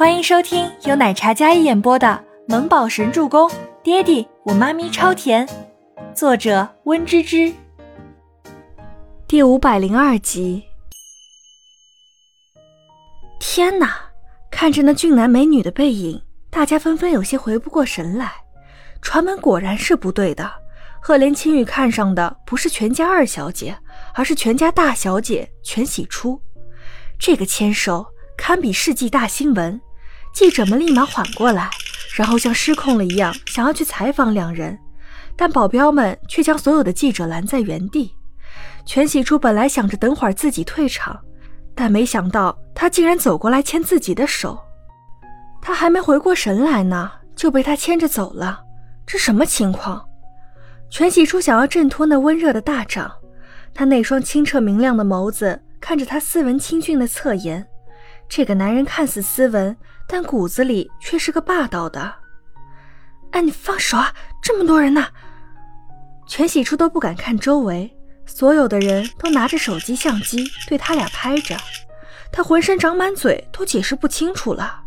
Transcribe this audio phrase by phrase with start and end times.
[0.00, 3.46] 欢迎收听由奶茶嘉一演播的《萌宝神助攻》，
[3.82, 5.46] 爹地我妈咪超甜，
[6.14, 7.52] 作者温芝芝。
[9.28, 10.64] 第五百零二集。
[13.38, 13.94] 天哪！
[14.50, 18.32] 看着那俊男美女的背影，大家纷纷有些回不过神来。
[19.02, 20.50] 传闻果然是不对的，
[21.02, 23.76] 赫连青羽看上的不是全家二小姐，
[24.14, 26.40] 而是全家大小姐全喜初。
[27.18, 28.06] 这个牵手
[28.38, 29.78] 堪比世纪大新闻。
[30.32, 31.68] 记者们立马缓过来，
[32.16, 34.78] 然后像失控了一样想要去采访两人，
[35.36, 38.14] 但保镖们却将所有的记者拦在原地。
[38.86, 41.18] 全喜初本来想着等会儿自己退场，
[41.74, 44.58] 但没想到他竟然走过来牵自己的手。
[45.60, 48.60] 他还没回过神来呢，就被他牵着走了。
[49.06, 50.04] 这什么情况？
[50.88, 53.12] 全喜初想要挣脱那温热的大掌，
[53.74, 57.64] 他那双清澈明亮的眸子看着他斯文清俊的侧颜。
[58.30, 59.76] 这个男人看似斯文。
[60.12, 62.12] 但骨子里却是个霸道的。
[63.30, 64.12] 哎，你放手啊！
[64.42, 65.06] 这么多人呢，
[66.26, 71.56] 全喜初都不敢看周围，所有的人都拿着手机相机对他俩拍着，
[72.32, 74.82] 他浑身长满嘴，都解释不清楚了。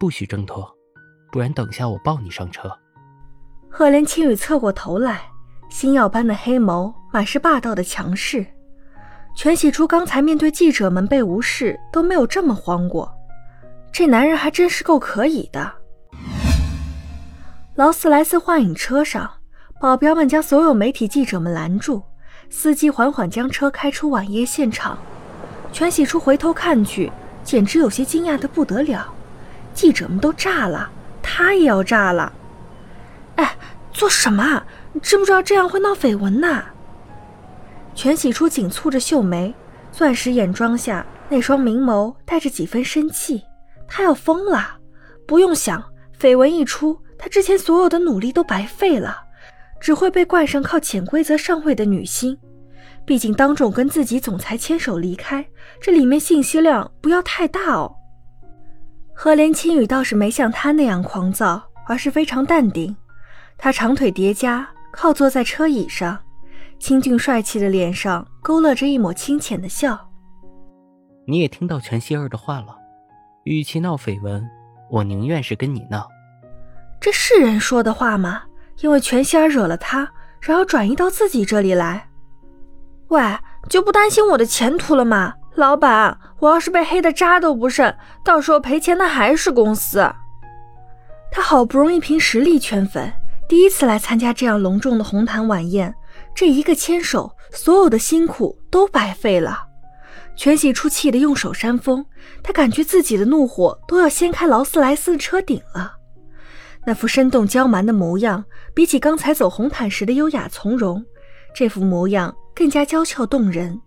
[0.00, 0.68] 不许挣脱，
[1.30, 2.68] 不然等下我抱你上车。
[3.70, 5.30] 赫连青羽侧过头来，
[5.68, 8.44] 星耀般的黑眸满是霸道的强势。
[9.34, 13.10] 全喜初刚才面对记者们被无视都没有这么慌过。
[13.92, 15.72] 这男人还真是够可以的。
[17.74, 19.30] 劳斯莱斯幻影车上，
[19.80, 22.02] 保镖们将所有媒体记者们拦住，
[22.50, 24.98] 司机缓缓将车开出晚宴现场。
[25.72, 27.10] 全喜初回头看去，
[27.42, 29.12] 简直有些惊讶的不得了。
[29.72, 30.90] 记者们都炸了，
[31.22, 32.32] 他也要炸了。
[33.36, 33.56] 哎，
[33.92, 34.62] 做什么？
[34.92, 36.64] 你知不知道这样会闹绯闻呐？
[38.00, 39.54] 全喜初紧蹙着秀眉，
[39.92, 43.42] 钻石眼妆下那双明眸带着几分生气。
[43.86, 44.78] 他要疯了！
[45.26, 45.84] 不用想，
[46.18, 49.24] 绯闻一出，他之前所有的努力都白费了，
[49.78, 52.38] 只会被冠上靠潜规则上位的女星。
[53.04, 55.46] 毕竟当众跟自己总裁牵手离开，
[55.78, 57.94] 这里面信息量不要太大哦。
[59.14, 62.96] 赫连青雨倒是没像他那样狂躁，而是非常淡定。
[63.58, 66.18] 他长腿叠加，靠坐在车椅上，
[66.80, 70.08] 清俊帅气的脸上勾勒着一抹清浅的笑。
[71.26, 72.74] 你也听到全希儿的话了。
[73.44, 74.42] 与其闹绯闻，
[74.90, 76.08] 我宁愿是跟你闹。
[76.98, 78.42] 这是人说的话吗？
[78.80, 82.08] 因为全希儿惹了他，然后转移到自己这里来。
[83.08, 83.20] 喂，
[83.68, 85.34] 就不担心我的前途了吗？
[85.56, 90.10] 老板，我要是被黑的渣都不剩，到时候赔钱的还是公司。
[91.30, 93.12] 他好不容易凭实力圈粉，
[93.48, 95.94] 第一次来参加这样隆重的红毯晚宴，
[96.40, 99.62] 这一个牵手，所有的辛苦都白费了。
[100.34, 102.02] 全喜初气得用手扇风，
[102.42, 105.92] 他感觉自己的怒火都要掀开劳斯莱斯的车顶了。
[106.86, 108.42] 那副生动娇蛮的模样，
[108.72, 111.04] 比起刚才走红毯时的优雅从容，
[111.54, 113.78] 这副模样更加娇俏动人。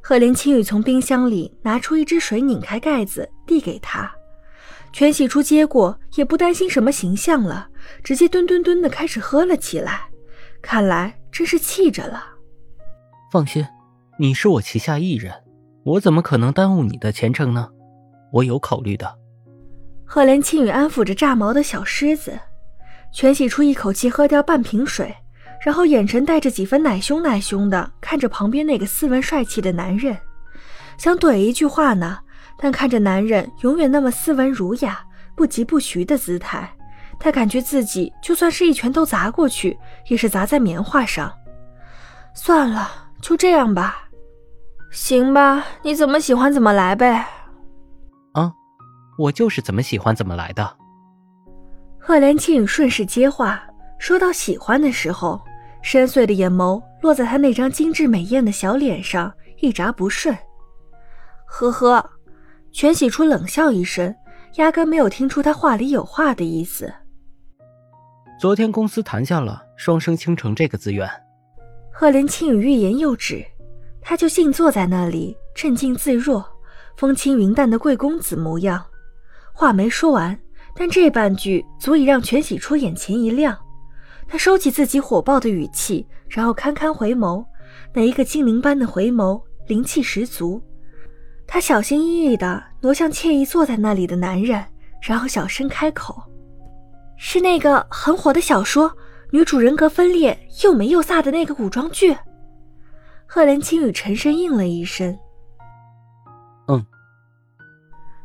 [0.00, 4.10] 赫连青羽从冰箱里拿出一支水，拧开盖子递给他。
[4.92, 7.68] 全喜初接过，也不担心什么形象了，
[8.02, 10.09] 直接吨吨吨的开始喝了起来。
[10.62, 12.24] 看来真是气着了。
[13.32, 13.66] 放心，
[14.18, 15.32] 你是我旗下艺人。
[15.82, 17.68] 我怎么可能耽误你的前程呢？
[18.32, 19.18] 我有考虑的。
[20.04, 22.38] 赫连青羽安抚着炸毛的小狮子，
[23.12, 25.14] 全喜初一口气喝掉半瓶水，
[25.64, 30.16] 然后眼神带着几分奶凶奶凶的看着旁边那个斯文帅气的男人，
[30.98, 32.18] 想怼一句话呢，
[32.58, 35.00] 但看着男人永远那么斯文儒雅、
[35.34, 36.70] 不疾不徐的姿态，
[37.20, 41.30] 他感觉自己就算是一拳头砸过去，也是砸在棉花上。
[42.32, 44.08] 算了，就这样吧。
[44.90, 47.26] 行吧，你怎么喜欢怎么来呗。
[48.32, 48.50] 啊，
[49.18, 50.76] 我就是怎么喜欢怎么来的。
[51.98, 53.62] 赫连庆顺势接话，
[53.98, 55.40] 说到喜欢的时候，
[55.82, 60.36] 深邃的眼眸落在他那张精致美艳的小脸上，一眨不顺。
[61.46, 62.10] 呵呵，
[62.72, 64.14] 全喜初冷笑一声，
[64.54, 66.92] 压根没有听出他话里有话的意思。
[68.40, 71.06] 昨天公司谈下了双生倾城这个资源。
[71.92, 73.44] 赫连青羽欲言又止。
[74.00, 76.42] 他就静坐在那里，镇静自若，
[76.96, 78.82] 风轻云淡的贵公子模样。
[79.52, 80.40] 话没说完，
[80.74, 83.54] 但这半句足以让全喜初眼前一亮。
[84.26, 87.44] 他收起自己火爆的语气，然后堪堪回眸，
[87.92, 90.62] 那一个精灵般的回眸，灵气十足。
[91.46, 94.64] 他小心翼翼地挪向惬意坐在那里的男人，
[95.02, 96.22] 然后小声开口
[97.32, 98.92] ：“是那个很火的小说，
[99.30, 102.16] 女主人格分裂，又美又飒的那个古装剧。”
[103.24, 105.16] 赫连青羽沉声应了一声
[106.66, 106.84] ：“嗯。”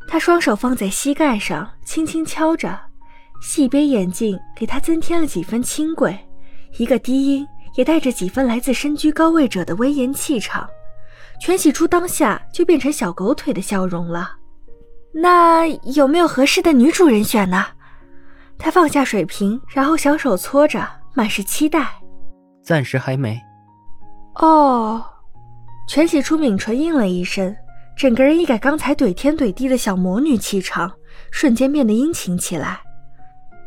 [0.09, 2.75] 他双手放在膝盖上，轻轻敲着，
[3.43, 6.17] 细边眼镜给他增添了几分清贵，
[6.79, 10.67] 一个低音也带着几分来自身居高位者的威严气场。
[11.39, 14.31] 全喜初当下就变成小狗腿的笑容了。
[15.13, 17.67] 那有没有合适的女主人选呢？
[18.57, 21.87] 他放下水瓶，然后小手搓着，满是期待。
[22.63, 23.39] 暂时还没。
[24.35, 25.03] 哦，
[25.87, 27.55] 全喜初抿唇应了一声，
[27.95, 30.91] 整个人一改刚才怼天怼地的小魔女气场，
[31.31, 32.81] 瞬间变得殷勤起来。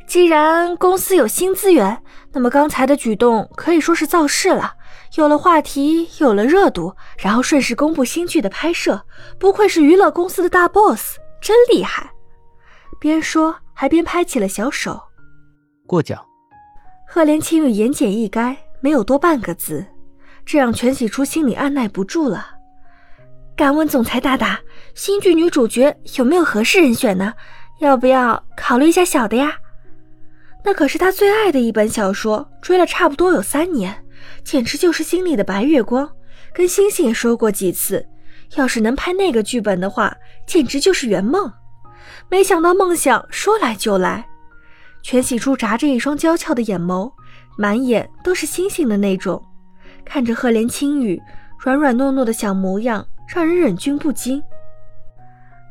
[0.06, 2.02] 既然公司有新资源，
[2.32, 4.73] 那么刚才的举动可以说是造势了。
[5.17, 9.02] 有了话题，有了热度，然后顺势公布新剧的拍摄，
[9.38, 12.11] 不愧是娱乐公司的大 boss，真厉害！
[12.99, 15.00] 边说还边拍起了小手。
[15.86, 16.20] 过奖。
[17.06, 19.86] 赫连青雨言简意赅，没有多半个字，
[20.44, 22.44] 这让全喜初心里按耐不住了。
[23.54, 24.58] 敢问总裁大大，
[24.96, 27.32] 新剧女主角有没有合适人选呢？
[27.78, 29.56] 要不要考虑一下小的呀？
[30.64, 34.04] 那可是他最爱的一本小说，追了差不多有三年。
[34.42, 36.10] 简直就是心里的白月光，
[36.52, 38.04] 跟星星也说过几次，
[38.56, 40.12] 要是能拍那个剧本的话，
[40.48, 41.48] 简直就是圆梦。
[42.28, 44.26] 没想到梦想说来就来，
[45.02, 47.12] 全喜珠眨着一双娇俏的眼眸，
[47.56, 49.43] 满眼都是星星的那种，
[50.05, 51.20] 看着赫连青羽
[51.58, 54.43] 软软糯糯的小模样，让人忍俊不禁。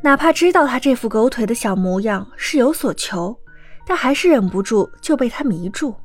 [0.04, 3.36] 哪怕知道他这副狗腿的小模样是有所求，
[3.86, 5.96] 但还是忍不住就被他迷住。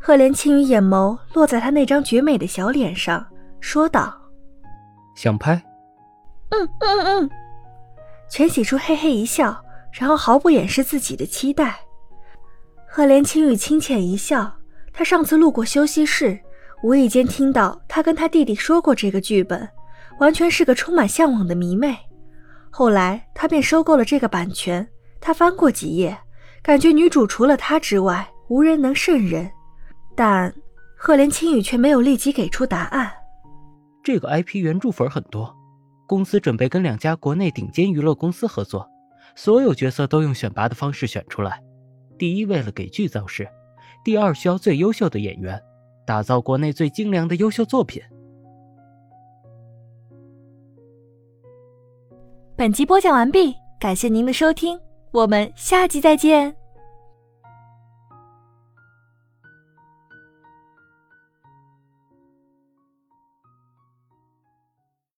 [0.00, 3.24] 赫连青羽眼眸落在他那张绝美的小脸上，
[3.60, 4.14] 说道
[5.14, 5.62] ：“想拍
[6.50, 7.30] ？”“嗯嗯嗯。”
[8.34, 11.78] 全喜初嘿嘿一笑，然后毫不掩饰自己的期待。
[12.84, 14.52] 赫连青羽轻浅一笑，
[14.92, 16.36] 他上次路过休息室，
[16.82, 19.68] 无意间听到他跟他弟弟说过这个剧本，
[20.18, 21.96] 完全是个充满向往的迷妹。
[22.70, 24.84] 后来他便收购了这个版权，
[25.20, 26.18] 他翻过几页，
[26.60, 29.48] 感觉女主除了他之外，无人能胜任。
[30.16, 30.52] 但
[30.96, 33.12] 赫连青羽却没有立即给出答案。
[34.02, 35.54] 这个 IP 原著粉很多，
[36.06, 38.88] 公司准备跟两家国内顶尖娱乐公司合作，
[39.34, 41.62] 所有角色都用选拔的方式选出来。
[42.18, 43.44] 第一，为了给剧造势；
[44.04, 45.60] 第二，需要最优秀的演员，
[46.06, 48.02] 打造国内最精良的优秀作品。
[52.56, 54.78] 本集播讲完毕，感谢您的收听，
[55.10, 56.63] 我们下集再见。